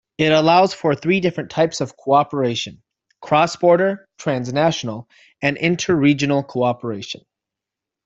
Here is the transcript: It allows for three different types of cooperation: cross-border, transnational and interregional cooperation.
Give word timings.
It 0.17 0.31
allows 0.31 0.73
for 0.73 0.95
three 0.95 1.19
different 1.19 1.51
types 1.51 1.79
of 1.79 1.95
cooperation: 1.95 2.81
cross-border, 3.21 4.09
transnational 4.17 5.07
and 5.43 5.57
interregional 5.59 6.43
cooperation. 6.47 7.21